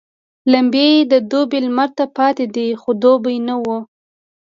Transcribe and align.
لمبې 0.51 0.85
يې 0.95 0.99
د 1.11 1.13
دوبي 1.31 1.59
لمر 1.65 1.89
ته 1.97 2.05
پاتېدې 2.17 2.67
خو 2.81 2.89
دوبی 3.03 3.37
نه 3.47 3.55
وو. 3.63 3.77